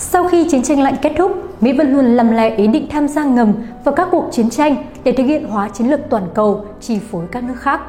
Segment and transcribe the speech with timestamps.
[0.00, 3.08] Sau khi chiến tranh lạnh kết thúc, Mỹ vẫn luôn lầm lẽ ý định tham
[3.08, 3.52] gia ngầm
[3.84, 7.24] vào các cuộc chiến tranh để thực hiện hóa chiến lược toàn cầu, chi phối
[7.32, 7.80] các nước khác.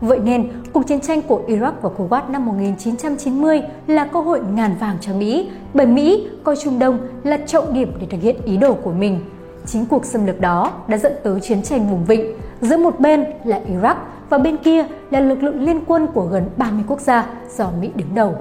[0.00, 4.76] Vậy nên, cuộc chiến tranh của Iraq và Kuwait năm 1990 là cơ hội ngàn
[4.80, 8.56] vàng cho Mỹ, bởi Mỹ coi Trung Đông là trọng điểm để thực hiện ý
[8.56, 9.20] đồ của mình.
[9.66, 13.24] Chính cuộc xâm lược đó đã dẫn tới chiến tranh vùng vịnh, giữa một bên
[13.44, 13.94] là Iraq
[14.30, 17.26] và bên kia là lực lượng liên quân của gần 30 quốc gia
[17.56, 18.34] do Mỹ đứng đầu.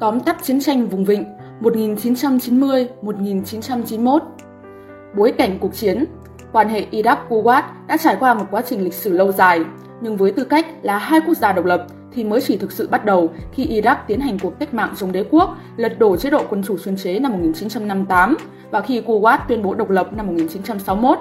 [0.00, 1.24] Tóm tắt chiến tranh vùng vịnh
[1.60, 4.18] 1990-1991
[5.16, 6.04] Bối cảnh cuộc chiến
[6.52, 9.64] Quan hệ Iraq-Kuwait đã trải qua một quá trình lịch sử lâu dài,
[10.00, 12.88] nhưng với tư cách là hai quốc gia độc lập thì mới chỉ thực sự
[12.88, 16.30] bắt đầu khi Iraq tiến hành cuộc cách mạng chống đế quốc, lật đổ chế
[16.30, 18.36] độ quân chủ chuyên chế năm 1958
[18.70, 21.18] và khi Kuwait tuyên bố độc lập năm 1961.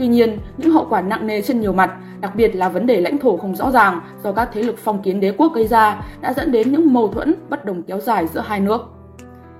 [0.00, 1.90] Tuy nhiên, những hậu quả nặng nề trên nhiều mặt,
[2.20, 5.02] đặc biệt là vấn đề lãnh thổ không rõ ràng do các thế lực phong
[5.02, 8.26] kiến đế quốc gây ra, đã dẫn đến những mâu thuẫn bất đồng kéo dài
[8.26, 8.80] giữa hai nước.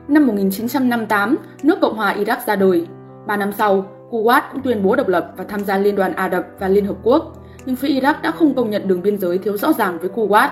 [0.08, 2.86] Năm 1958, nước Cộng hòa Iraq ra đời.
[3.26, 6.28] Ba năm sau, Kuwait cũng tuyên bố độc lập và tham gia Liên đoàn Ả
[6.30, 9.38] Rập và Liên Hợp Quốc, nhưng phía Iraq đã không công nhận đường biên giới
[9.38, 10.48] thiếu rõ ràng với Kuwait.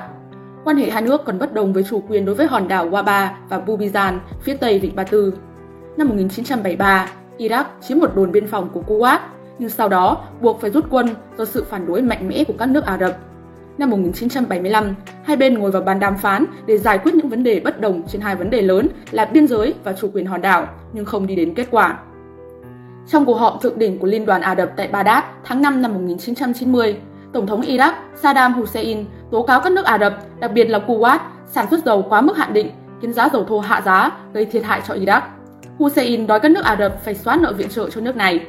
[0.64, 3.28] Quan hệ hai nước còn bất đồng với chủ quyền đối với hòn đảo Waba
[3.48, 5.34] và Bubizan phía tây Vịnh Ba Tư.
[5.97, 9.19] Năm 1973, Iraq chiếm một đồn biên phòng của Kuwait
[9.59, 11.06] nhưng sau đó buộc phải rút quân
[11.39, 13.17] do sự phản đối mạnh mẽ của các nước Ả Rập.
[13.78, 17.61] Năm 1975, hai bên ngồi vào bàn đàm phán để giải quyết những vấn đề
[17.61, 20.67] bất đồng trên hai vấn đề lớn là biên giới và chủ quyền hòn đảo,
[20.92, 21.98] nhưng không đi đến kết quả.
[23.09, 25.95] Trong cuộc họp thượng đỉnh của Liên đoàn Ả Rập tại Baghdad tháng 5 năm
[25.95, 26.97] 1990,
[27.33, 31.19] Tổng thống Iraq Saddam Hussein tố cáo các nước Ả Rập, đặc biệt là Kuwait,
[31.47, 32.70] sản xuất dầu quá mức hạn định,
[33.03, 35.20] khiến giá dầu thô hạ giá, gây thiệt hại cho Iraq.
[35.78, 38.47] Hussein đòi các nước Ả Rập phải xóa nợ viện trợ cho nước này.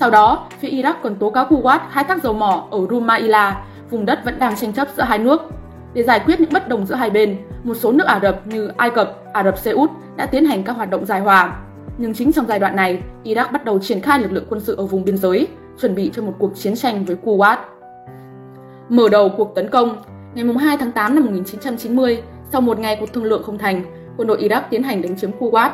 [0.00, 4.06] Sau đó, phía Iraq còn tố cáo Kuwait khai thác dầu mỏ ở Rumaila, vùng
[4.06, 5.42] đất vẫn đang tranh chấp giữa hai nước.
[5.94, 8.70] Để giải quyết những bất đồng giữa hai bên, một số nước Ả Rập như
[8.76, 11.56] Ai Cập, Ả Rập Xê Út đã tiến hành các hoạt động giải hòa.
[11.98, 14.76] Nhưng chính trong giai đoạn này, Iraq bắt đầu triển khai lực lượng quân sự
[14.76, 15.46] ở vùng biên giới,
[15.80, 17.56] chuẩn bị cho một cuộc chiến tranh với Kuwait.
[18.88, 19.96] Mở đầu cuộc tấn công,
[20.34, 22.22] ngày 2 tháng 8 năm 1990,
[22.52, 23.84] sau một ngày cuộc thương lượng không thành,
[24.16, 25.70] quân đội Iraq tiến hành đánh chiếm Kuwait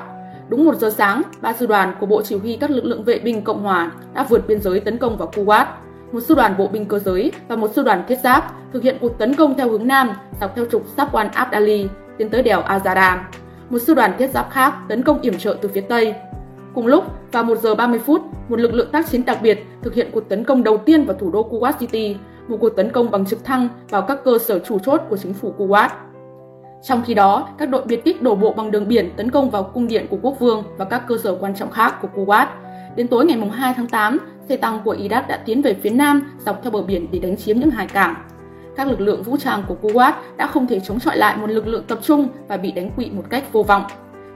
[0.53, 3.19] Đúng một giờ sáng, ba sư đoàn của Bộ Chỉ huy các lực lượng vệ
[3.19, 5.67] binh Cộng hòa đã vượt biên giới tấn công vào Kuwait.
[6.13, 8.97] Một sư đoàn bộ binh cơ giới và một sư đoàn thiết giáp thực hiện
[9.01, 11.87] cuộc tấn công theo hướng Nam dọc theo trục Safwan Abdali
[12.19, 13.19] tiến tới đèo Azara.
[13.71, 16.15] Một sư đoàn thiết giáp khác tấn công yểm trợ từ phía Tây.
[16.75, 19.95] Cùng lúc, vào 1 giờ 30 phút, một lực lượng tác chiến đặc biệt thực
[19.95, 22.17] hiện cuộc tấn công đầu tiên vào thủ đô Kuwait City,
[22.49, 25.35] một cuộc tấn công bằng trực thăng vào các cơ sở chủ chốt của chính
[25.35, 25.89] phủ Kuwait.
[26.83, 29.63] Trong khi đó, các đội biệt kích đổ bộ bằng đường biển tấn công vào
[29.63, 32.47] cung điện của quốc vương và các cơ sở quan trọng khác của Kuwait.
[32.97, 36.33] Đến tối ngày 2 tháng 8, xe tăng của Iraq đã tiến về phía nam
[36.47, 38.15] dọc theo bờ biển để đánh chiếm những hải cảng.
[38.77, 41.67] Các lực lượng vũ trang của Kuwait đã không thể chống chọi lại một lực
[41.67, 43.83] lượng tập trung và bị đánh quỵ một cách vô vọng.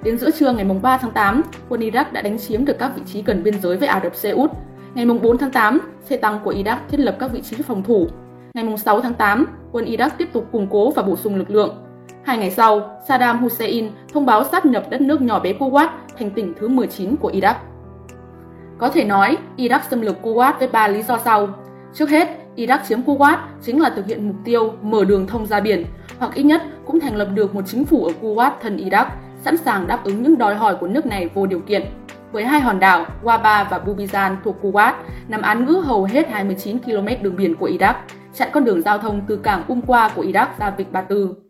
[0.03, 3.03] Đến giữa trưa ngày 3 tháng 8, quân Iraq đã đánh chiếm được các vị
[3.07, 4.51] trí gần biên giới với Ả Rập Xê Út.
[4.95, 8.07] Ngày 4 tháng 8, xe tăng của Iraq thiết lập các vị trí phòng thủ.
[8.55, 11.85] Ngày 6 tháng 8, quân Iraq tiếp tục củng cố và bổ sung lực lượng.
[12.26, 15.88] Hai ngày sau, Saddam Hussein thông báo sáp nhập đất nước nhỏ bé Kuwait
[16.19, 17.54] thành tỉnh thứ 19 của Iraq.
[18.78, 21.48] Có thể nói, Iraq xâm lược Kuwait với ba lý do sau.
[21.94, 25.60] Trước hết, Iraq chiếm Kuwait chính là thực hiện mục tiêu mở đường thông ra
[25.60, 25.84] biển,
[26.19, 29.06] hoặc ít nhất cũng thành lập được một chính phủ ở Kuwait thân Iraq,
[29.44, 31.82] sẵn sàng đáp ứng những đòi hỏi của nước này vô điều kiện.
[32.32, 34.92] Với hai hòn đảo Waba và Bubizan thuộc Kuwait,
[35.28, 37.94] nằm án ngữ hầu hết 29 km đường biển của Iraq,
[38.34, 41.46] chặn con đường giao thông từ cảng Umqua của Iraq ra Vịnh Ba Tư.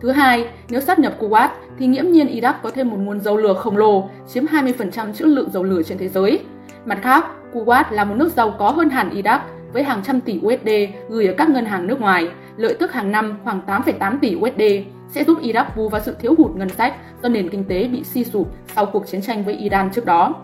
[0.00, 3.36] Thứ hai, nếu sát nhập Kuwait thì nghiễm nhiên Iraq có thêm một nguồn dầu
[3.36, 6.40] lửa khổng lồ, chiếm 20% trữ lượng dầu lửa trên thế giới.
[6.84, 9.38] Mặt khác, Kuwait là một nước giàu có hơn hẳn Iraq
[9.72, 10.68] với hàng trăm tỷ USD
[11.08, 14.62] gửi ở các ngân hàng nước ngoài, lợi tức hàng năm khoảng 8,8 tỷ USD
[15.08, 18.04] sẽ giúp Iraq bù vào sự thiếu hụt ngân sách do nền kinh tế bị
[18.04, 20.34] suy sụp sau cuộc chiến tranh với Iran trước đó.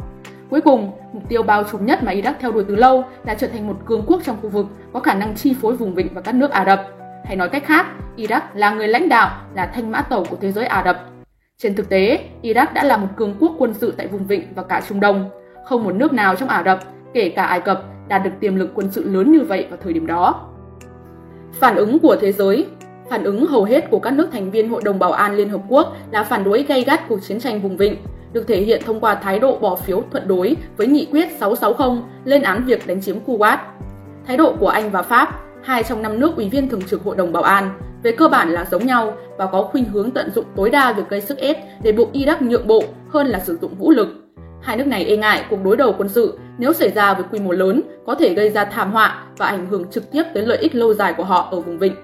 [0.51, 3.47] Cuối cùng, mục tiêu bao trùm nhất mà Iraq theo đuổi từ lâu là trở
[3.47, 6.21] thành một cường quốc trong khu vực có khả năng chi phối vùng vịnh và
[6.21, 6.87] các nước Ả Rập.
[7.25, 10.53] Hay nói cách khác, Iraq là người lãnh đạo, là thanh mã tàu của thế
[10.53, 11.05] giới Ả Rập.
[11.59, 14.63] Trên thực tế, Iraq đã là một cường quốc quân sự tại vùng vịnh và
[14.63, 15.31] cả Trung Đông.
[15.65, 16.81] Không một nước nào trong Ả Rập,
[17.15, 19.93] kể cả Ai Cập, đạt được tiềm lực quân sự lớn như vậy vào thời
[19.93, 20.49] điểm đó.
[21.53, 22.67] Phản ứng của thế giới
[23.11, 25.61] Phản ứng hầu hết của các nước thành viên Hội đồng Bảo an Liên Hợp
[25.69, 27.97] Quốc là phản đối gay gắt cuộc chiến tranh vùng vịnh,
[28.33, 32.03] được thể hiện thông qua thái độ bỏ phiếu thuận đối với nghị quyết 660
[32.25, 33.59] lên án việc đánh chiếm Kuwait.
[34.27, 37.17] Thái độ của Anh và Pháp hai trong năm nước ủy viên thường trực Hội
[37.17, 37.71] đồng Bảo an,
[38.03, 41.03] về cơ bản là giống nhau và có khuynh hướng tận dụng tối đa việc
[41.09, 44.09] gây sức ép để buộc Iraq nhượng bộ hơn là sử dụng vũ lực.
[44.63, 47.39] hai nước này e ngại cuộc đối đầu quân sự nếu xảy ra với quy
[47.39, 50.59] mô lớn có thể gây ra thảm họa và ảnh hưởng trực tiếp tới lợi
[50.59, 51.95] ích lâu dài của họ ở vùng vịnh.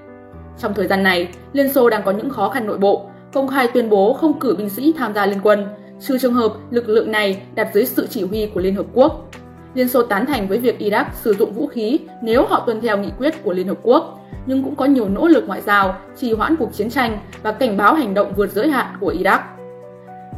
[0.58, 3.68] Trong thời gian này, Liên Xô đang có những khó khăn nội bộ, công khai
[3.74, 5.66] tuyên bố không cử binh sĩ tham gia liên quân,
[6.00, 9.28] trừ trường hợp lực lượng này đặt dưới sự chỉ huy của Liên Hợp Quốc.
[9.74, 12.98] Liên Xô tán thành với việc Iraq sử dụng vũ khí nếu họ tuân theo
[12.98, 16.32] nghị quyết của Liên Hợp Quốc, nhưng cũng có nhiều nỗ lực ngoại giao trì
[16.32, 19.38] hoãn cuộc chiến tranh và cảnh báo hành động vượt giới hạn của Iraq.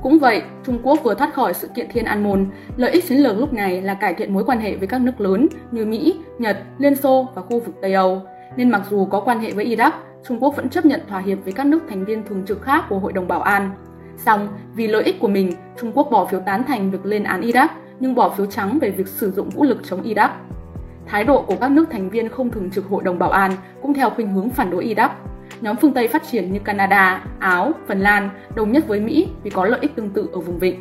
[0.02, 2.46] Cũng vậy, Trung Quốc vừa thoát khỏi sự kiện Thiên An Môn,
[2.76, 5.20] lợi ích chiến lược lúc này là cải thiện mối quan hệ với các nước
[5.20, 8.22] lớn như Mỹ, Nhật, Liên Xô và khu vực Tây Âu.
[8.56, 9.90] Nên mặc dù có quan hệ với Iraq,
[10.28, 12.84] Trung Quốc vẫn chấp nhận thỏa hiệp với các nước thành viên thường trực khác
[12.88, 13.70] của Hội đồng Bảo an.
[14.16, 17.40] Song, vì lợi ích của mình, Trung Quốc bỏ phiếu tán thành việc lên án
[17.40, 17.68] Iraq
[18.00, 20.28] nhưng bỏ phiếu trắng về việc sử dụng vũ lực chống Iraq.
[21.06, 23.52] Thái độ của các nước thành viên không thường trực Hội đồng Bảo an
[23.82, 25.08] cũng theo khuynh hướng phản đối Iraq.
[25.60, 29.50] Nhóm phương Tây phát triển như Canada, Áo, Phần Lan đồng nhất với Mỹ vì
[29.50, 30.80] có lợi ích tương tự ở vùng vịnh.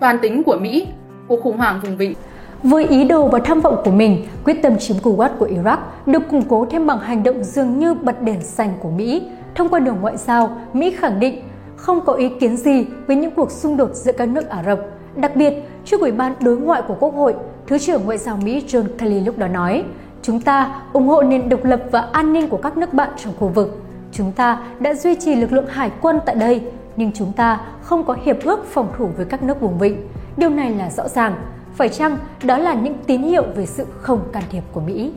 [0.00, 0.88] Toàn tính của Mỹ,
[1.28, 2.14] cuộc khủng hoảng vùng vịnh
[2.62, 5.76] với ý đồ và tham vọng của mình, quyết tâm chiếm Kuwait của Iraq
[6.06, 9.22] được củng cố thêm bằng hành động dường như bật đèn xanh của Mỹ.
[9.54, 11.42] Thông qua đường ngoại giao, Mỹ khẳng định
[11.76, 14.78] không có ý kiến gì với những cuộc xung đột giữa các nước Ả Rập.
[15.16, 15.54] Đặc biệt,
[15.90, 17.34] trước Ủy ban Đối ngoại của Quốc hội,
[17.66, 19.84] Thứ trưởng Ngoại giao Mỹ John Kelly lúc đó nói,
[20.22, 23.32] Chúng ta ủng hộ nền độc lập và an ninh của các nước bạn trong
[23.38, 23.82] khu vực.
[24.12, 26.62] Chúng ta đã duy trì lực lượng hải quân tại đây,
[26.96, 29.96] nhưng chúng ta không có hiệp ước phòng thủ với các nước vùng vịnh.
[30.36, 31.34] Điều này là rõ ràng.
[31.74, 35.12] Phải chăng đó là những tín hiệu về sự không can thiệp của Mỹ?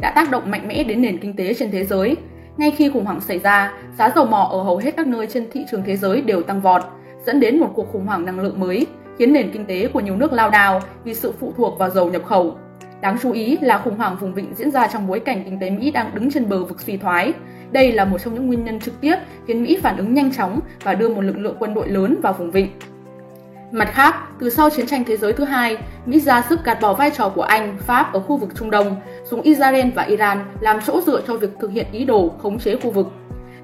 [0.00, 2.16] Đã tác động mạnh mẽ đến nền kinh tế trên thế giới.
[2.56, 5.46] Ngay khi khủng hoảng xảy ra, giá dầu mỏ ở hầu hết các nơi trên
[5.52, 6.82] thị trường thế giới đều tăng vọt,
[7.26, 8.86] dẫn đến một cuộc khủng hoảng năng lượng mới,
[9.18, 12.10] khiến nền kinh tế của nhiều nước lao đao vì sự phụ thuộc vào dầu
[12.10, 12.56] nhập khẩu.
[13.00, 15.70] Đáng chú ý là khủng hoảng vùng vịnh diễn ra trong bối cảnh kinh tế
[15.70, 17.32] Mỹ đang đứng trên bờ vực suy thoái.
[17.70, 19.16] Đây là một trong những nguyên nhân trực tiếp
[19.46, 22.32] khiến Mỹ phản ứng nhanh chóng và đưa một lực lượng quân đội lớn vào
[22.32, 22.68] vùng vịnh.
[23.72, 25.76] Mặt khác, từ sau chiến tranh thế giới thứ hai,
[26.06, 28.96] Mỹ ra sức gạt bỏ vai trò của Anh, Pháp ở khu vực Trung Đông,
[29.30, 32.76] dùng Israel và Iran làm chỗ dựa cho việc thực hiện ý đồ khống chế
[32.76, 33.06] khu vực.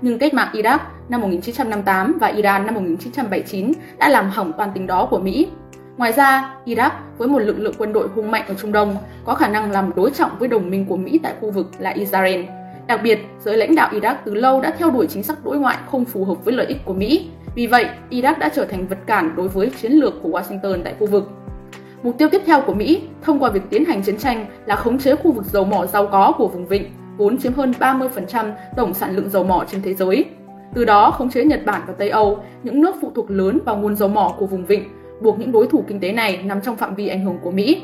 [0.01, 0.79] Nhưng cách mạng Iraq
[1.09, 5.49] năm 1958 và Iran năm 1979 đã làm hỏng toàn tính đó của Mỹ.
[5.97, 9.35] Ngoài ra, Iraq với một lực lượng quân đội hung mạnh ở Trung Đông có
[9.35, 12.45] khả năng làm đối trọng với đồng minh của Mỹ tại khu vực là Israel.
[12.87, 15.77] Đặc biệt, giới lãnh đạo Iraq từ lâu đã theo đuổi chính sách đối ngoại
[15.91, 17.31] không phù hợp với lợi ích của Mỹ.
[17.55, 20.95] Vì vậy, Iraq đã trở thành vật cản đối với chiến lược của Washington tại
[20.99, 21.31] khu vực.
[22.03, 24.99] Mục tiêu tiếp theo của Mỹ thông qua việc tiến hành chiến tranh là khống
[24.99, 28.95] chế khu vực dầu mỏ giàu có của vùng vịnh, vốn chiếm hơn 30% tổng
[28.95, 30.25] sản lượng dầu mỏ trên thế giới.
[30.75, 33.77] Từ đó khống chế Nhật Bản và Tây Âu, những nước phụ thuộc lớn vào
[33.77, 34.85] nguồn dầu mỏ của vùng vịnh,
[35.21, 37.83] buộc những đối thủ kinh tế này nằm trong phạm vi ảnh hưởng của Mỹ.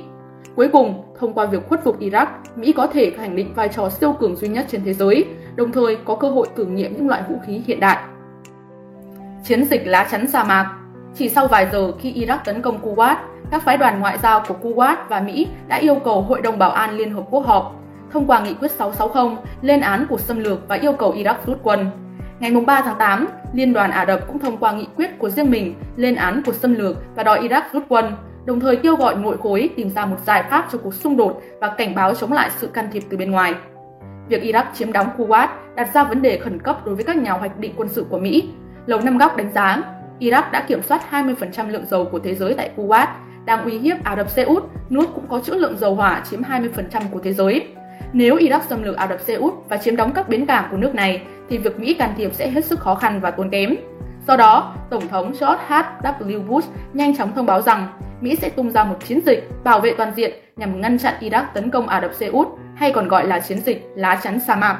[0.56, 2.26] Cuối cùng, thông qua việc khuất phục Iraq,
[2.56, 5.24] Mỹ có thể khẳng định vai trò siêu cường duy nhất trên thế giới,
[5.56, 7.98] đồng thời có cơ hội thử nghiệm những loại vũ khí hiện đại.
[9.44, 10.76] Chiến dịch lá chắn sa mạc
[11.14, 13.16] Chỉ sau vài giờ khi Iraq tấn công Kuwait,
[13.50, 16.70] các phái đoàn ngoại giao của Kuwait và Mỹ đã yêu cầu Hội đồng Bảo
[16.70, 17.83] an Liên Hợp Quốc họp,
[18.14, 21.58] thông qua nghị quyết 660 lên án cuộc xâm lược và yêu cầu Iraq rút
[21.62, 21.90] quân.
[22.40, 25.50] Ngày 3 tháng 8, Liên đoàn Ả Rập cũng thông qua nghị quyết của riêng
[25.50, 28.12] mình lên án cuộc xâm lược và đòi Iraq rút quân,
[28.44, 31.42] đồng thời kêu gọi nội khối tìm ra một giải pháp cho cuộc xung đột
[31.60, 33.54] và cảnh báo chống lại sự can thiệp từ bên ngoài.
[34.28, 37.32] Việc Iraq chiếm đóng Kuwait đặt ra vấn đề khẩn cấp đối với các nhà
[37.32, 38.48] hoạch định quân sự của Mỹ.
[38.86, 39.82] Lầu Năm Góc đánh giá,
[40.20, 43.06] Iraq đã kiểm soát 20% lượng dầu của thế giới tại Kuwait,
[43.44, 46.42] đang uy hiếp Ả Rập Xê Út, nước cũng có trữ lượng dầu hỏa chiếm
[46.42, 47.66] 20% của thế giới.
[48.12, 50.76] Nếu Iraq xâm lược Ả Rập Xê Út và chiếm đóng các bến cảng của
[50.76, 53.74] nước này, thì việc Mỹ can thiệp sẽ hết sức khó khăn và tốn kém.
[54.26, 56.46] Do đó, Tổng thống George H.W.
[56.46, 57.88] Bush nhanh chóng thông báo rằng
[58.20, 61.44] Mỹ sẽ tung ra một chiến dịch bảo vệ toàn diện nhằm ngăn chặn Iraq
[61.54, 64.56] tấn công Ả Rập Xê Út, hay còn gọi là chiến dịch lá chắn sa
[64.56, 64.78] mạc.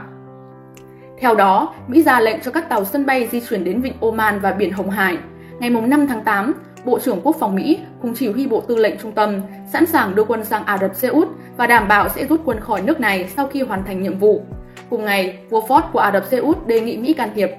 [1.19, 4.41] Theo đó, Mỹ ra lệnh cho các tàu sân bay di chuyển đến vịnh Oman
[4.41, 5.19] và biển Hồng Hải.
[5.59, 6.55] Ngày 5 tháng 8,
[6.85, 9.41] Bộ trưởng Quốc phòng Mỹ cùng chỉ huy Bộ Tư lệnh Trung tâm
[9.73, 12.61] sẵn sàng đưa quân sang Ả Rập Xê Út và đảm bảo sẽ rút quân
[12.61, 14.43] khỏi nước này sau khi hoàn thành nhiệm vụ.
[14.91, 17.51] Cùng ngày, vua Ford của Ả Rập Xê Út đề nghị Mỹ can thiệp.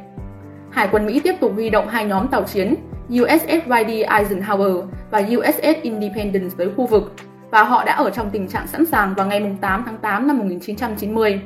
[0.72, 2.76] Hải quân Mỹ tiếp tục huy động hai nhóm tàu chiến
[3.10, 7.14] USS Ridley Eisenhower và USS Independence tới khu vực
[7.52, 10.38] và họ đã ở trong tình trạng sẵn sàng vào ngày 8 tháng 8 năm
[10.38, 11.42] 1990.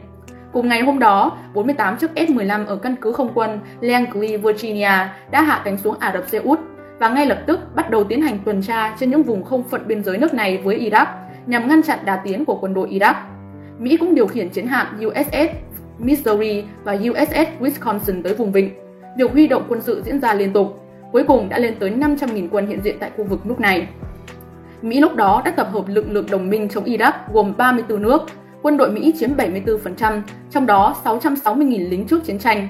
[0.53, 5.41] Cùng ngày hôm đó, 48 chiếc S-15 ở căn cứ không quân Langley, Virginia đã
[5.41, 6.59] hạ cánh xuống Ả Rập Xê Út
[6.99, 9.87] và ngay lập tức bắt đầu tiến hành tuần tra trên những vùng không phận
[9.87, 11.05] biên giới nước này với Iraq
[11.45, 13.13] nhằm ngăn chặn đà tiến của quân đội Iraq.
[13.79, 15.55] Mỹ cũng điều khiển chiến hạm USS
[15.99, 18.69] Missouri và USS Wisconsin tới vùng vịnh.
[19.17, 22.47] Việc huy động quân sự diễn ra liên tục, cuối cùng đã lên tới 500.000
[22.51, 23.87] quân hiện diện tại khu vực lúc này.
[24.81, 28.21] Mỹ lúc đó đã tập hợp lực lượng đồng minh chống Iraq gồm 34 nước,
[28.61, 32.67] quân đội Mỹ chiếm 74%, trong đó 660.000 lính trước chiến tranh.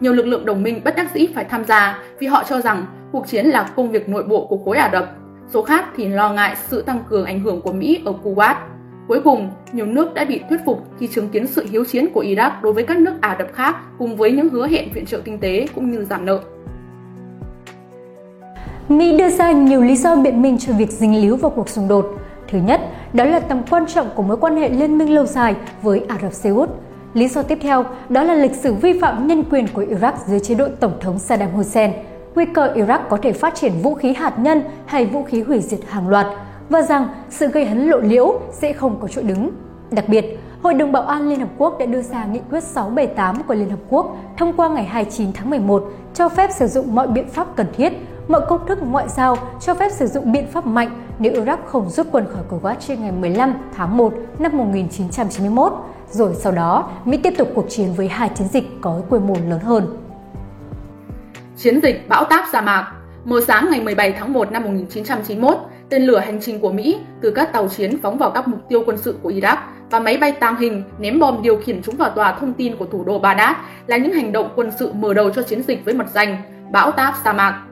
[0.00, 2.86] Nhiều lực lượng đồng minh bất đắc dĩ phải tham gia vì họ cho rằng
[3.12, 5.10] cuộc chiến là công việc nội bộ của khối Ả Rập.
[5.52, 8.54] số khác thì lo ngại sự tăng cường ảnh hưởng của Mỹ ở Kuwait.
[9.08, 12.22] Cuối cùng, nhiều nước đã bị thuyết phục khi chứng kiến sự hiếu chiến của
[12.22, 15.20] Iraq đối với các nước Ả Rập khác cùng với những hứa hẹn viện trợ
[15.20, 16.40] kinh tế cũng như giảm nợ.
[18.88, 21.88] Mỹ đưa ra nhiều lý do biện minh cho việc dính líu vào cuộc xung
[21.88, 22.06] đột.
[22.48, 22.80] Thứ nhất,
[23.12, 26.18] đó là tầm quan trọng của mối quan hệ liên minh lâu dài với Ả
[26.22, 26.68] Rập Xê Út.
[27.14, 30.40] Lý do tiếp theo đó là lịch sử vi phạm nhân quyền của Iraq dưới
[30.40, 31.90] chế độ Tổng thống Saddam Hussein,
[32.34, 35.60] nguy cơ Iraq có thể phát triển vũ khí hạt nhân hay vũ khí hủy
[35.60, 36.26] diệt hàng loạt
[36.68, 39.50] và rằng sự gây hấn lộ liễu sẽ không có chỗ đứng.
[39.90, 43.42] Đặc biệt, Hội đồng Bảo an Liên Hợp Quốc đã đưa ra nghị quyết 678
[43.42, 45.84] của Liên Hợp Quốc thông qua ngày 29 tháng 11
[46.14, 47.92] cho phép sử dụng mọi biện pháp cần thiết,
[48.28, 51.90] mọi công thức ngoại giao cho phép sử dụng biện pháp mạnh nếu Iraq không
[51.90, 55.72] rút quân khỏi Kuwait trên ngày 15 tháng 1 năm 1991,
[56.10, 59.34] rồi sau đó Mỹ tiếp tục cuộc chiến với hai chiến dịch có quy mô
[59.34, 60.01] lớn hơn.
[61.62, 62.92] Chiến dịch bão táp sa mạc
[63.24, 67.30] Mờ sáng ngày 17 tháng 1 năm 1991, tên lửa hành trình của Mỹ từ
[67.30, 69.56] các tàu chiến phóng vào các mục tiêu quân sự của Iraq
[69.90, 72.86] và máy bay tàng hình ném bom điều khiển chúng vào tòa thông tin của
[72.86, 75.94] thủ đô Baghdad là những hành động quân sự mở đầu cho chiến dịch với
[75.94, 76.36] mật danh
[76.72, 77.62] Bão táp sa mạc.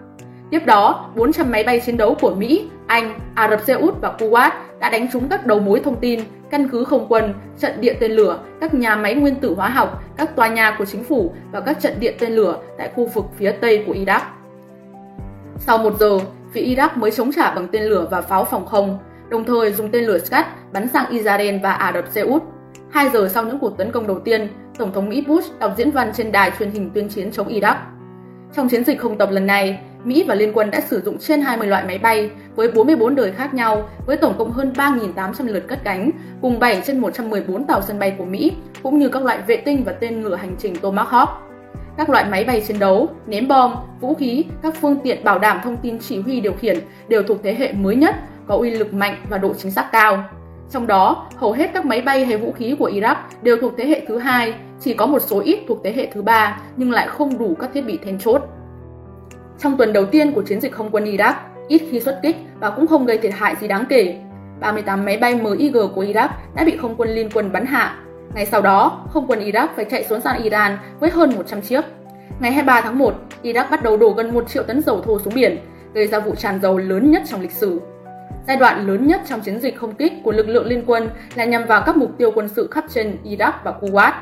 [0.51, 4.15] Tiếp đó, 400 máy bay chiến đấu của Mỹ, Anh, Ả Rập Xê Út và
[4.19, 7.95] Kuwait đã đánh trúng các đầu mối thông tin, căn cứ không quân, trận địa
[8.01, 11.33] tên lửa, các nhà máy nguyên tử hóa học, các tòa nhà của chính phủ
[11.53, 14.21] và các trận địa tên lửa tại khu vực phía tây của Iraq.
[15.59, 16.19] Sau một giờ,
[16.53, 19.91] phía Iraq mới chống trả bằng tên lửa và pháo phòng không, đồng thời dùng
[19.91, 22.43] tên lửa Scud bắn sang Israel và Ả Rập Xê Út.
[22.91, 25.91] Hai giờ sau những cuộc tấn công đầu tiên, Tổng thống Mỹ Bush đọc diễn
[25.91, 27.75] văn trên đài truyền hình tuyên chiến chống Iraq.
[28.57, 31.41] Trong chiến dịch không tập lần này, Mỹ và Liên quân đã sử dụng trên
[31.41, 35.69] 20 loại máy bay với 44 đời khác nhau với tổng cộng hơn 3.800 lượt
[35.69, 38.53] cất cánh, cùng 7 trên 114 tàu sân bay của Mỹ,
[38.83, 41.27] cũng như các loại vệ tinh và tên lửa hành trình Tomahawk.
[41.97, 45.61] Các loại máy bay chiến đấu, ném bom, vũ khí, các phương tiện bảo đảm
[45.65, 46.79] thông tin chỉ huy điều khiển
[47.09, 48.17] đều thuộc thế hệ mới nhất,
[48.47, 50.25] có uy lực mạnh và độ chính xác cao.
[50.71, 53.87] Trong đó, hầu hết các máy bay hay vũ khí của Iraq đều thuộc thế
[53.87, 57.09] hệ thứ hai, chỉ có một số ít thuộc thế hệ thứ ba nhưng lại
[57.09, 58.43] không đủ các thiết bị then chốt.
[59.63, 61.35] Trong tuần đầu tiên của chiến dịch không quân Iraq,
[61.69, 64.17] ít khi xuất kích và cũng không gây thiệt hại gì đáng kể.
[64.61, 67.97] 38 máy bay MiG của Iraq đã bị không quân liên quân bắn hạ.
[68.35, 71.85] Ngày sau đó, không quân Iraq phải chạy xuống sang Iran với hơn 100 chiếc.
[72.41, 75.35] Ngày 23 tháng 1, Iraq bắt đầu đổ gần 1 triệu tấn dầu thô xuống
[75.35, 75.59] biển,
[75.95, 77.81] gây ra vụ tràn dầu lớn nhất trong lịch sử.
[78.47, 81.45] Giai đoạn lớn nhất trong chiến dịch không kích của lực lượng liên quân là
[81.45, 84.13] nhằm vào các mục tiêu quân sự khắp trên Iraq và Kuwait,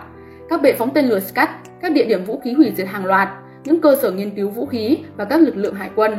[0.49, 1.49] các bệ phóng tên lửa Scud,
[1.83, 3.29] các địa điểm vũ khí hủy diệt hàng loạt,
[3.69, 6.19] những cơ sở nghiên cứu vũ khí và các lực lượng hải quân.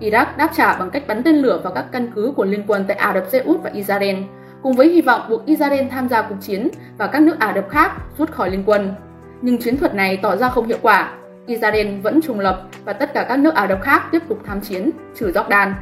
[0.00, 2.84] Iraq đáp trả bằng cách bắn tên lửa vào các căn cứ của liên quân
[2.88, 4.16] tại Ả Rập Xê Út và Israel,
[4.62, 6.68] cùng với hy vọng buộc Israel tham gia cuộc chiến
[6.98, 8.94] và các nước Ả Rập khác rút khỏi liên quân.
[9.42, 11.12] Nhưng chiến thuật này tỏ ra không hiệu quả.
[11.46, 14.60] Israel vẫn trùng lập và tất cả các nước Ả Rập khác tiếp tục tham
[14.60, 15.72] chiến, trừ Jordan.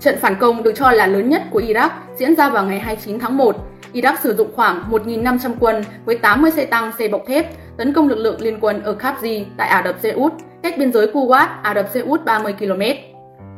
[0.00, 3.18] Trận phản công được cho là lớn nhất của Iraq diễn ra vào ngày 29
[3.18, 3.56] tháng 1.
[3.92, 7.46] Iraq sử dụng khoảng 1.500 quân với 80 xe tăng, xe bọc thép
[7.78, 10.92] tấn công lực lượng liên quân ở Khafji tại Ả Rập Xê Út, cách biên
[10.92, 12.82] giới Kuwait, Ả Rập Xê Út 30 km.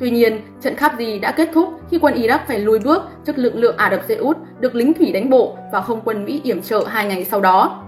[0.00, 3.54] Tuy nhiên, trận Khafji đã kết thúc khi quân Iraq phải lùi bước trước lực
[3.54, 6.62] lượng Ả Rập Xê Út được lính thủy đánh bộ và không quân Mỹ yểm
[6.62, 7.84] trợ hai ngày sau đó.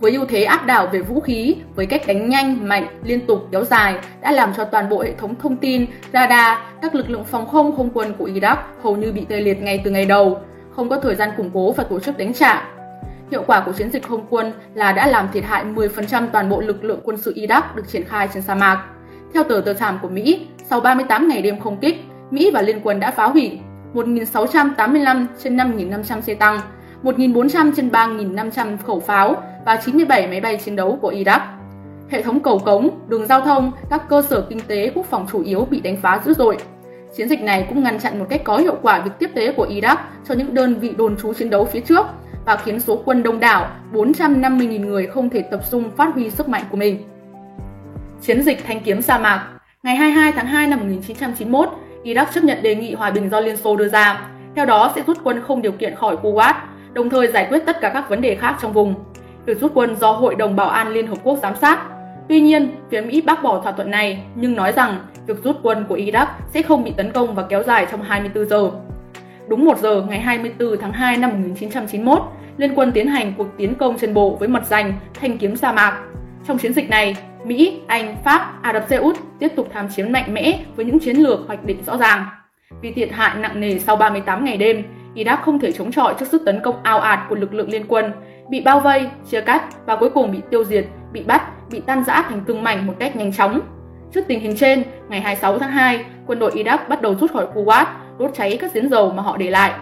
[0.00, 3.48] Với ưu thế áp đảo về vũ khí, với cách đánh nhanh, mạnh, liên tục,
[3.52, 7.24] kéo dài đã làm cho toàn bộ hệ thống thông tin, radar, các lực lượng
[7.24, 10.38] phòng không không quân của Iraq hầu như bị tê liệt ngay từ ngày đầu,
[10.76, 12.79] không có thời gian củng cố và tổ chức đánh trả.
[13.30, 16.60] Hiệu quả của chiến dịch không quân là đã làm thiệt hại 10% toàn bộ
[16.60, 18.84] lực lượng quân sự Iraq được triển khai trên sa mạc.
[19.34, 22.80] Theo tờ tờ thảm của Mỹ, sau 38 ngày đêm không kích, Mỹ và Liên
[22.82, 23.58] quân đã phá hủy
[23.94, 26.60] 1.685 trên 5.500 xe tăng,
[27.02, 31.40] 1.400 trên 3.500 khẩu pháo và 97 máy bay chiến đấu của Iraq.
[32.08, 35.42] Hệ thống cầu cống, đường giao thông, các cơ sở kinh tế quốc phòng chủ
[35.42, 36.58] yếu bị đánh phá dữ dội.
[37.16, 39.66] Chiến dịch này cũng ngăn chặn một cách có hiệu quả việc tiếp tế của
[39.66, 39.96] Iraq
[40.28, 42.06] cho những đơn vị đồn trú chiến đấu phía trước
[42.44, 46.48] và khiến số quân đông đảo 450.000 người không thể tập trung phát huy sức
[46.48, 46.98] mạnh của mình.
[48.22, 49.46] Chiến dịch Thanh kiếm sa mạc
[49.82, 51.68] Ngày 22 tháng 2 năm 1991,
[52.04, 54.28] Iraq chấp nhận đề nghị hòa bình do Liên Xô đưa ra.
[54.56, 56.54] Theo đó sẽ rút quân không điều kiện khỏi Kuwait,
[56.92, 58.94] đồng thời giải quyết tất cả các vấn đề khác trong vùng.
[59.46, 61.80] Việc rút quân do Hội đồng Bảo an Liên Hợp Quốc giám sát.
[62.28, 65.84] Tuy nhiên, phía Mỹ bác bỏ thỏa thuận này nhưng nói rằng việc rút quân
[65.88, 68.70] của Iraq sẽ không bị tấn công và kéo dài trong 24 giờ.
[69.50, 72.22] Đúng 1 giờ ngày 24 tháng 2 năm 1991,
[72.56, 75.72] Liên quân tiến hành cuộc tiến công trên bộ với mật danh Thanh kiếm sa
[75.72, 76.02] mạc.
[76.46, 80.12] Trong chiến dịch này, Mỹ, Anh, Pháp, Ả Rập Xê Út tiếp tục tham chiến
[80.12, 82.24] mạnh mẽ với những chiến lược hoạch định rõ ràng.
[82.82, 84.82] Vì thiệt hại nặng nề sau 38 ngày đêm,
[85.14, 87.84] Iraq không thể chống chọi trước sức tấn công ao ạt của lực lượng liên
[87.88, 88.12] quân,
[88.50, 92.04] bị bao vây, chia cắt và cuối cùng bị tiêu diệt, bị bắt, bị tan
[92.04, 93.60] rã thành từng mảnh một cách nhanh chóng.
[94.14, 97.46] Trước tình hình trên, ngày 26 tháng 2, quân đội Iraq bắt đầu rút khỏi
[97.54, 97.86] Kuwait,
[98.20, 99.72] đốt cháy các giếng dầu mà họ để lại.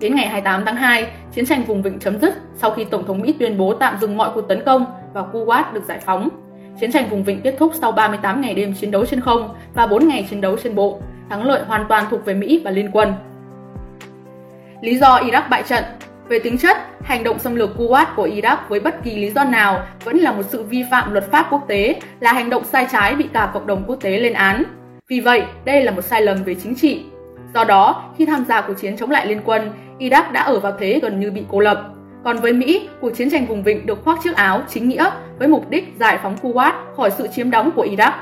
[0.00, 3.20] Đến ngày 28 tháng 2, chiến tranh vùng vịnh chấm dứt sau khi Tổng thống
[3.20, 4.84] Mỹ tuyên bố tạm dừng mọi cuộc tấn công
[5.14, 6.28] và Kuwait được giải phóng.
[6.80, 9.86] Chiến tranh vùng vịnh kết thúc sau 38 ngày đêm chiến đấu trên không và
[9.86, 11.00] 4 ngày chiến đấu trên bộ.
[11.30, 13.14] Thắng lợi hoàn toàn thuộc về Mỹ và Liên quân.
[14.80, 15.84] Lý do Iraq bại trận
[16.28, 19.44] về tính chất, hành động xâm lược Kuwait của Iraq với bất kỳ lý do
[19.44, 22.86] nào vẫn là một sự vi phạm luật pháp quốc tế, là hành động sai
[22.92, 24.62] trái bị cả cộng đồng quốc tế lên án.
[25.08, 27.02] Vì vậy, đây là một sai lầm về chính trị.
[27.54, 30.72] Do đó, khi tham gia cuộc chiến chống lại liên quân, Iraq đã ở vào
[30.78, 31.82] thế gần như bị cô lập.
[32.24, 35.48] Còn với Mỹ, cuộc chiến tranh vùng vịnh được khoác chiếc áo chính nghĩa với
[35.48, 38.12] mục đích giải phóng Kuwait khỏi sự chiếm đóng của Iraq.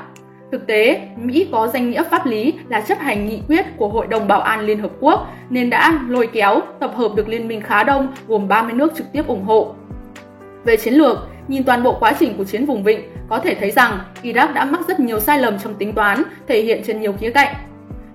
[0.51, 4.07] Thực tế, Mỹ có danh nghĩa pháp lý là chấp hành nghị quyết của Hội
[4.07, 7.61] đồng Bảo an Liên Hợp Quốc nên đã lôi kéo, tập hợp được liên minh
[7.61, 9.75] khá đông gồm 30 nước trực tiếp ủng hộ.
[10.63, 11.17] Về chiến lược,
[11.47, 14.65] nhìn toàn bộ quá trình của chiến vùng vịnh, có thể thấy rằng Iraq đã
[14.65, 17.55] mắc rất nhiều sai lầm trong tính toán, thể hiện trên nhiều khía cạnh.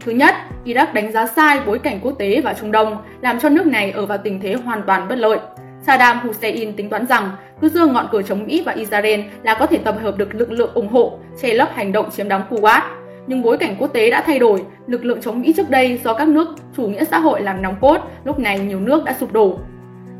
[0.04, 0.34] Thứ nhất,
[0.64, 3.90] Iraq đánh giá sai bối cảnh quốc tế và Trung Đông, làm cho nước này
[3.90, 5.38] ở vào tình thế hoàn toàn bất lợi.
[5.86, 7.30] Saddam Hussein tính toán rằng
[7.60, 10.52] cứ dương ngọn cờ chống Mỹ và Israel là có thể tập hợp được lực
[10.52, 12.80] lượng ủng hộ, che lấp hành động chiếm đóng Kuwait.
[13.26, 16.14] Nhưng bối cảnh quốc tế đã thay đổi, lực lượng chống Mỹ trước đây do
[16.14, 19.32] các nước chủ nghĩa xã hội làm nòng cốt, lúc này nhiều nước đã sụp
[19.32, 19.58] đổ.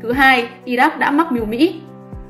[0.03, 1.81] Thứ hai, Iraq đã mắc mưu Mỹ.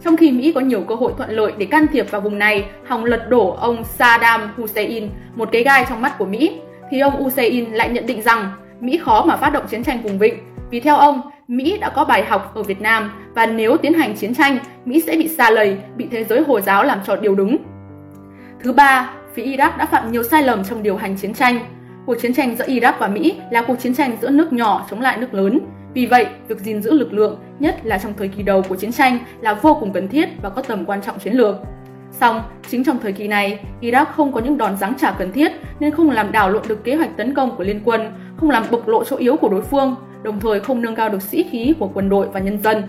[0.04, 2.66] Trong khi Mỹ có nhiều cơ hội thuận lợi để can thiệp vào vùng này,
[2.88, 7.24] hòng lật đổ ông Saddam Hussein, một cái gai trong mắt của Mỹ, thì ông
[7.24, 10.36] Hussein lại nhận định rằng Mỹ khó mà phát động chiến tranh vùng vịnh
[10.70, 14.16] vì theo ông, Mỹ đã có bài học ở Việt Nam và nếu tiến hành
[14.16, 17.36] chiến tranh, Mỹ sẽ bị xa lầy, bị thế giới Hồi giáo làm cho điều
[17.36, 17.58] đúng.
[18.64, 21.60] Thứ ba, phía Iraq đã phạm nhiều sai lầm trong điều hành chiến tranh.
[22.06, 25.02] Cuộc chiến tranh giữa Iraq và Mỹ là cuộc chiến tranh giữa nước nhỏ chống
[25.02, 25.60] lại nước lớn.
[25.94, 28.92] Vì vậy, việc gìn giữ lực lượng, nhất là trong thời kỳ đầu của chiến
[28.92, 31.56] tranh là vô cùng cần thiết và có tầm quan trọng chiến lược.
[32.12, 35.52] Song, chính trong thời kỳ này, Iraq không có những đòn giáng trả cần thiết
[35.80, 38.64] nên không làm đảo lộn được kế hoạch tấn công của liên quân, không làm
[38.72, 41.74] bộc lộ chỗ yếu của đối phương, đồng thời không nâng cao được sĩ khí
[41.80, 42.84] của quân đội và nhân dân.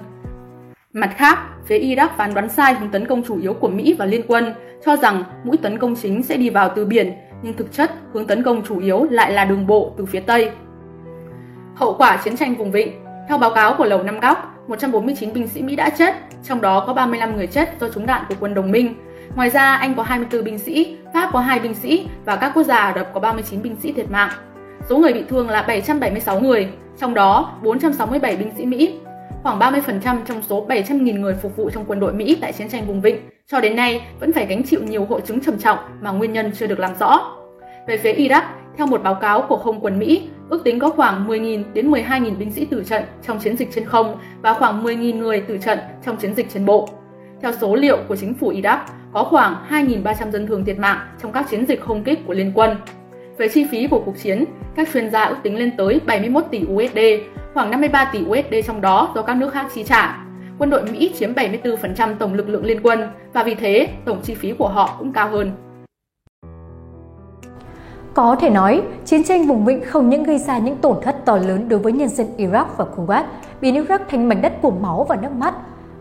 [0.92, 4.04] Mặt khác, phía Iraq phán đoán sai hướng tấn công chủ yếu của Mỹ và
[4.04, 4.54] liên quân,
[4.84, 8.26] cho rằng mũi tấn công chính sẽ đi vào từ biển, nhưng thực chất hướng
[8.26, 10.50] tấn công chủ yếu lại là đường bộ từ phía Tây.
[11.74, 12.92] Hậu quả chiến tranh vùng vịnh
[13.28, 16.84] Theo báo cáo của Lầu Năm Góc, 149 binh sĩ Mỹ đã chết, trong đó
[16.86, 18.94] có 35 người chết do trúng đạn của quân đồng minh.
[19.34, 22.62] Ngoài ra, Anh có 24 binh sĩ, Pháp có 2 binh sĩ và các quốc
[22.62, 24.30] gia Ả Rập có 39 binh sĩ thiệt mạng.
[24.88, 28.94] Số người bị thương là 776 người, trong đó 467 binh sĩ Mỹ.
[29.42, 32.86] Khoảng 30% trong số 700.000 người phục vụ trong quân đội Mỹ tại chiến tranh
[32.86, 33.16] vùng vịnh
[33.50, 36.50] cho đến nay vẫn phải gánh chịu nhiều hội chứng trầm trọng mà nguyên nhân
[36.58, 37.32] chưa được làm rõ.
[37.86, 38.42] Về phía Iraq,
[38.76, 42.36] theo một báo cáo của Không quân Mỹ, ước tính có khoảng 10.000 đến 12.000
[42.36, 45.78] binh sĩ tử trận trong chiến dịch trên không và khoảng 10.000 người tử trận
[46.06, 46.88] trong chiến dịch trên bộ.
[47.40, 48.78] Theo số liệu của chính phủ Iraq,
[49.12, 52.52] có khoảng 2.300 dân thường thiệt mạng trong các chiến dịch không kích của liên
[52.54, 52.76] quân.
[53.38, 54.44] Về chi phí của cuộc chiến,
[54.74, 56.98] các chuyên gia ước tính lên tới 71 tỷ USD,
[57.54, 60.24] khoảng 53 tỷ USD trong đó do các nước khác chi trả.
[60.58, 64.34] Quân đội Mỹ chiếm 74% tổng lực lượng liên quân và vì thế tổng chi
[64.34, 65.52] phí của họ cũng cao hơn.
[68.14, 71.36] Có thể nói, chiến tranh vùng vịnh không những gây ra những tổn thất to
[71.36, 73.24] lớn đối với nhân dân Iraq và Kuwait,
[73.60, 75.54] biến Iraq thành mảnh đất của máu và nước mắt,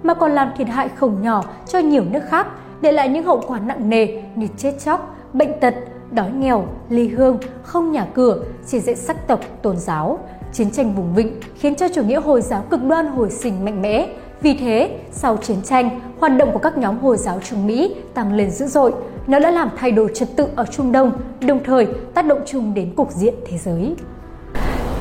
[0.05, 2.47] mà còn làm thiệt hại không nhỏ cho nhiều nước khác,
[2.81, 5.75] để lại những hậu quả nặng nề như chết chóc, bệnh tật,
[6.11, 8.37] đói nghèo, ly hương, không nhà cửa,
[8.67, 10.19] chỉ dạy sắc tộc, tôn giáo.
[10.53, 13.81] Chiến tranh vùng vịnh khiến cho chủ nghĩa Hồi giáo cực đoan hồi sinh mạnh
[13.81, 14.07] mẽ.
[14.41, 18.33] Vì thế, sau chiến tranh, hoạt động của các nhóm Hồi giáo Trung Mỹ tăng
[18.33, 18.93] lên dữ dội.
[19.27, 22.73] Nó đã làm thay đổi trật tự ở Trung Đông, đồng thời tác động chung
[22.73, 23.95] đến cục diện thế giới.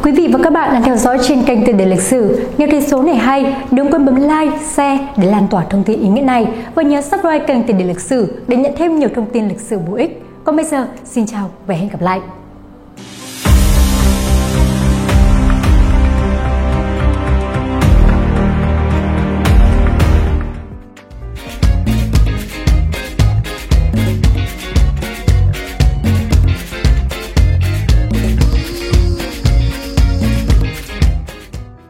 [0.05, 2.49] Quý vị và các bạn đang theo dõi trên kênh Tiền đề lịch sử.
[2.59, 6.01] Nghe thấy số này hay, đừng quên bấm like, share để lan tỏa thông tin
[6.01, 9.09] ý nghĩa này và nhớ subscribe kênh Tiền đề lịch sử để nhận thêm nhiều
[9.14, 10.23] thông tin lịch sử bổ ích.
[10.45, 12.21] Còn bây giờ, xin chào và hẹn gặp lại!